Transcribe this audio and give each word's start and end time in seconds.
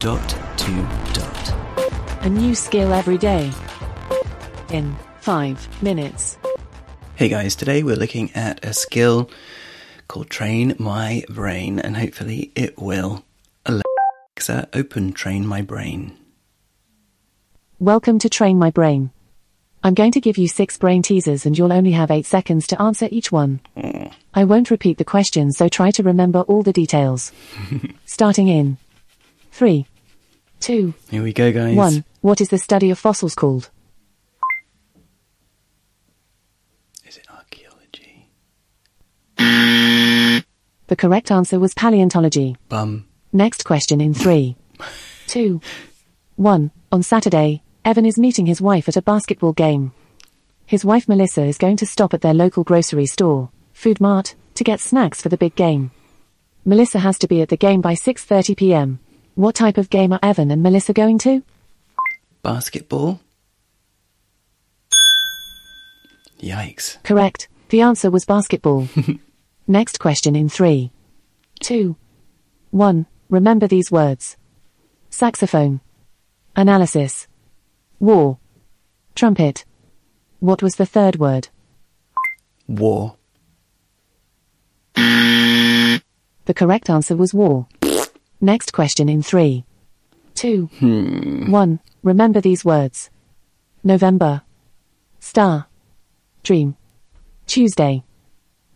dot 0.00 0.30
to 0.56 0.72
dot. 1.12 1.54
A 2.22 2.28
new 2.30 2.54
skill 2.54 2.94
every 2.94 3.18
day. 3.18 3.52
In 4.70 4.96
five 5.20 5.82
minutes. 5.82 6.38
Hey 7.16 7.28
guys, 7.28 7.54
today 7.54 7.82
we're 7.82 7.96
looking 7.96 8.32
at 8.34 8.64
a 8.64 8.72
skill 8.72 9.30
called 10.08 10.30
Train 10.30 10.74
My 10.78 11.22
Brain, 11.28 11.78
and 11.78 11.98
hopefully 11.98 12.50
it 12.56 12.78
will. 12.78 13.26
Alexa, 13.66 14.70
open 14.72 15.12
Train 15.12 15.46
My 15.46 15.60
Brain. 15.60 16.16
Welcome 17.78 18.18
to 18.20 18.30
Train 18.30 18.58
My 18.58 18.70
Brain. 18.70 19.10
I'm 19.84 19.92
going 19.92 20.12
to 20.12 20.20
give 20.22 20.38
you 20.38 20.48
six 20.48 20.78
brain 20.78 21.02
teasers 21.02 21.44
and 21.44 21.58
you'll 21.58 21.74
only 21.74 21.92
have 21.92 22.10
eight 22.10 22.24
seconds 22.24 22.66
to 22.68 22.80
answer 22.80 23.06
each 23.10 23.30
one. 23.30 23.60
I 24.32 24.44
won't 24.44 24.70
repeat 24.70 24.96
the 24.96 25.04
questions, 25.04 25.58
so 25.58 25.68
try 25.68 25.90
to 25.90 26.02
remember 26.02 26.40
all 26.40 26.62
the 26.62 26.72
details. 26.72 27.32
Starting 28.06 28.48
in 28.48 28.78
three, 29.50 29.86
two, 30.60 30.94
Here 31.10 31.22
we 31.22 31.32
go, 31.32 31.52
guys. 31.52 31.76
one. 31.76 32.04
What 32.20 32.40
is 32.40 32.48
the 32.48 32.58
study 32.58 32.90
of 32.90 32.98
fossils 32.98 33.34
called? 33.34 33.70
Is 37.06 37.16
it 37.16 37.26
archaeology? 37.30 38.28
The 40.86 40.96
correct 40.96 41.30
answer 41.30 41.58
was 41.60 41.72
paleontology. 41.74 42.56
Bum. 42.68 43.06
Next 43.32 43.64
question 43.64 44.00
in 44.00 44.12
three, 44.12 44.56
two, 45.26 45.60
one. 46.36 46.72
On 46.92 47.02
Saturday, 47.04 47.62
Evan 47.84 48.04
is 48.04 48.18
meeting 48.18 48.46
his 48.46 48.60
wife 48.60 48.88
at 48.88 48.96
a 48.96 49.02
basketball 49.02 49.52
game. 49.52 49.92
His 50.66 50.84
wife 50.84 51.08
Melissa 51.08 51.44
is 51.44 51.58
going 51.58 51.76
to 51.78 51.86
stop 51.86 52.12
at 52.12 52.20
their 52.20 52.34
local 52.34 52.64
grocery 52.64 53.06
store, 53.06 53.50
Food 53.72 54.00
Mart, 54.00 54.34
to 54.54 54.64
get 54.64 54.80
snacks 54.80 55.22
for 55.22 55.28
the 55.28 55.36
big 55.36 55.54
game. 55.54 55.92
Melissa 56.64 56.98
has 56.98 57.18
to 57.20 57.28
be 57.28 57.40
at 57.40 57.48
the 57.48 57.56
game 57.56 57.80
by 57.80 57.94
6:30 57.94 58.56
p.m. 58.56 58.98
What 59.40 59.54
type 59.54 59.78
of 59.78 59.88
game 59.88 60.12
are 60.12 60.20
Evan 60.22 60.50
and 60.50 60.62
Melissa 60.62 60.92
going 60.92 61.16
to? 61.20 61.42
Basketball? 62.42 63.20
Yikes. 66.38 67.02
Correct. 67.04 67.48
The 67.70 67.80
answer 67.80 68.10
was 68.10 68.26
basketball. 68.26 68.86
Next 69.66 69.98
question 69.98 70.36
in 70.36 70.50
three, 70.50 70.92
two, 71.58 71.96
one. 72.70 73.06
Remember 73.30 73.66
these 73.66 73.90
words. 73.90 74.36
Saxophone. 75.08 75.80
Analysis. 76.54 77.26
War. 77.98 78.36
Trumpet. 79.14 79.64
What 80.40 80.62
was 80.62 80.76
the 80.76 80.84
third 80.84 81.16
word? 81.16 81.48
War. 82.68 83.16
The 84.96 86.02
correct 86.54 86.90
answer 86.90 87.16
was 87.16 87.32
war. 87.32 87.68
Next 88.40 88.72
question 88.72 89.08
in 89.08 89.22
three, 89.22 89.64
two, 90.34 90.70
hmm. 90.78 91.50
one. 91.50 91.80
Remember 92.02 92.40
these 92.40 92.64
words. 92.64 93.10
November. 93.84 94.42
Star. 95.18 95.66
Dream. 96.42 96.76
Tuesday. 97.46 98.02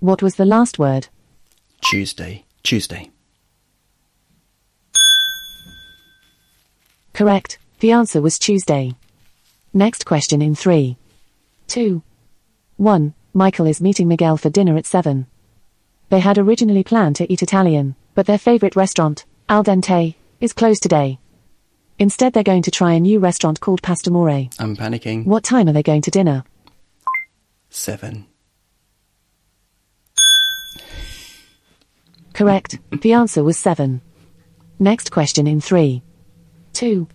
What 0.00 0.20
was 0.20 0.34
the 0.34 0.44
last 0.44 0.80
word? 0.80 1.06
Tuesday. 1.80 2.44
Tuesday. 2.64 3.10
Correct. 7.12 7.58
The 7.78 7.92
answer 7.92 8.20
was 8.20 8.38
Tuesday. 8.38 8.96
Next 9.72 10.04
question 10.04 10.42
in 10.42 10.54
three, 10.56 10.96
two, 11.66 12.02
one. 12.76 13.14
Michael 13.32 13.66
is 13.66 13.80
meeting 13.80 14.08
Miguel 14.08 14.36
for 14.36 14.50
dinner 14.50 14.76
at 14.76 14.86
seven. 14.86 15.26
They 16.08 16.20
had 16.20 16.36
originally 16.36 16.82
planned 16.82 17.16
to 17.16 17.32
eat 17.32 17.42
Italian, 17.42 17.94
but 18.14 18.26
their 18.26 18.38
favorite 18.38 18.76
restaurant, 18.76 19.24
Al 19.48 19.64
Dente, 19.64 20.14
is 20.40 20.52
closed 20.52 20.82
today. 20.82 21.18
Instead, 21.98 22.32
they're 22.32 22.42
going 22.42 22.62
to 22.62 22.70
try 22.70 22.94
a 22.94 23.00
new 23.00 23.18
restaurant 23.18 23.60
called 23.60 23.82
Pastamore. 23.82 24.52
I'm 24.58 24.76
panicking. 24.76 25.24
What 25.24 25.44
time 25.44 25.68
are 25.68 25.72
they 25.72 25.82
going 25.82 26.02
to 26.02 26.10
dinner? 26.10 26.44
Seven. 27.70 28.26
Correct. 32.32 32.78
The 32.90 33.12
answer 33.12 33.44
was 33.44 33.58
seven. 33.58 34.00
Next 34.78 35.10
question 35.10 35.46
in 35.46 35.60
three, 35.60 36.02
two, 36.72 37.06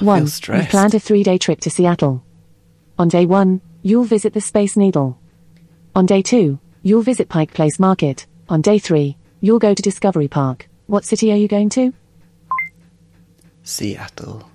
one. 0.00 0.26
Stressed. 0.26 0.70
planned 0.70 0.94
a 0.94 1.00
three-day 1.00 1.38
trip 1.38 1.60
to 1.60 1.70
Seattle. 1.70 2.24
On 2.98 3.08
day 3.08 3.26
one, 3.26 3.60
you'll 3.82 4.04
visit 4.04 4.32
the 4.32 4.40
Space 4.40 4.76
Needle. 4.76 5.18
On 5.94 6.06
day 6.06 6.22
two, 6.22 6.58
you'll 6.82 7.02
visit 7.02 7.28
Pike 7.28 7.52
Place 7.54 7.78
Market. 7.78 8.26
On 8.48 8.60
day 8.60 8.78
three, 8.78 9.16
you'll 9.40 9.58
go 9.60 9.74
to 9.74 9.82
Discovery 9.82 10.28
Park. 10.28 10.68
What 10.88 11.04
city 11.04 11.30
are 11.30 11.36
you 11.36 11.48
going 11.48 11.68
to? 11.70 11.92
Seattle. 13.62 14.50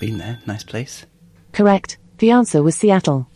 Been 0.00 0.18
there. 0.18 0.38
Nice 0.46 0.64
place. 0.64 1.06
Correct. 1.52 1.96
The 2.18 2.30
answer 2.30 2.62
was 2.62 2.76
Seattle. 2.76 3.26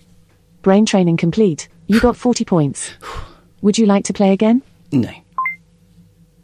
Brain 0.61 0.85
training 0.85 1.17
complete. 1.17 1.69
You 1.87 1.99
got 1.99 2.15
40 2.15 2.45
points. 2.45 2.91
Would 3.63 3.79
you 3.79 3.87
like 3.87 4.05
to 4.05 4.13
play 4.13 4.33
again? 4.33 4.61
No. 4.93 5.11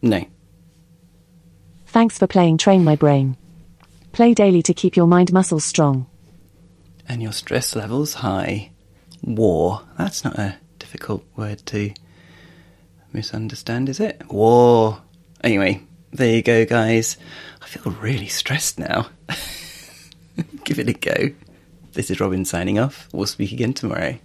No. 0.01 0.25
Thanks 1.89 2.17
for 2.17 2.27
playing 2.27 2.57
Train 2.57 2.85
My 2.85 2.97
Brain. 2.97 3.37
Play 4.13 4.33
daily 4.33 4.63
to 4.63 4.73
keep 4.73 4.97
your 4.97 5.07
mind 5.07 5.31
muscles 5.31 5.65
strong. 5.65 6.07
And 7.07 7.23
your 7.23 7.33
stress 7.33 7.77
levels 7.77 8.15
high. 8.15 8.71
War. 9.23 9.83
That's 9.99 10.25
not 10.25 10.39
a 10.39 10.57
difficult 10.79 11.23
word 11.37 11.67
to 11.67 11.93
misunderstand, 13.13 13.89
is 13.89 14.01
it? 14.01 14.23
War. 14.29 15.03
Anyway, 15.43 15.83
there 16.13 16.35
you 16.35 16.43
go, 16.43 16.65
guys. 16.65 17.17
I 17.61 17.67
feel 17.67 17.93
really 17.93 18.27
stressed 18.27 18.79
now. 18.79 19.09
Give 20.65 20.79
it 20.79 20.89
a 20.89 20.93
go. 20.93 21.35
This 21.93 22.11
is 22.11 22.21
Robin 22.21 22.45
signing 22.45 22.79
off. 22.79 23.09
We'll 23.13 23.27
speak 23.27 23.53
again 23.53 23.75
tomorrow. 23.75 24.19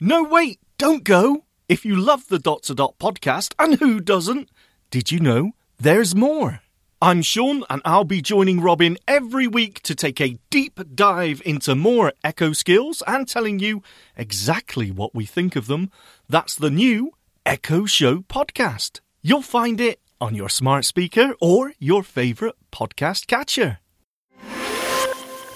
No, 0.00 0.24
wait, 0.24 0.58
don't 0.78 1.04
go. 1.04 1.44
If 1.68 1.84
you 1.84 1.96
love 1.96 2.28
the 2.28 2.38
Dot 2.38 2.62
to 2.64 2.74
Dot 2.74 2.98
podcast, 2.98 3.54
and 3.58 3.74
who 3.74 4.00
doesn't, 4.00 4.48
did 4.90 5.10
you 5.10 5.20
know 5.20 5.52
there's 5.78 6.14
more? 6.14 6.60
I'm 7.04 7.20
Sean, 7.20 7.64
and 7.68 7.82
I'll 7.84 8.04
be 8.04 8.22
joining 8.22 8.62
Robin 8.62 8.96
every 9.06 9.46
week 9.46 9.82
to 9.82 9.94
take 9.94 10.22
a 10.22 10.38
deep 10.48 10.80
dive 10.94 11.42
into 11.44 11.74
more 11.74 12.14
Echo 12.24 12.54
skills 12.54 13.02
and 13.06 13.28
telling 13.28 13.58
you 13.58 13.82
exactly 14.16 14.90
what 14.90 15.14
we 15.14 15.26
think 15.26 15.54
of 15.54 15.66
them. 15.66 15.90
That's 16.30 16.54
the 16.54 16.70
new 16.70 17.12
Echo 17.44 17.84
Show 17.84 18.20
podcast. 18.20 19.00
You'll 19.20 19.42
find 19.42 19.82
it 19.82 20.00
on 20.18 20.34
your 20.34 20.48
smart 20.48 20.86
speaker 20.86 21.34
or 21.42 21.74
your 21.78 22.02
favourite 22.02 22.54
podcast 22.72 23.26
catcher. 23.26 23.80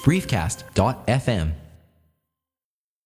briefcast.fm 0.04 1.52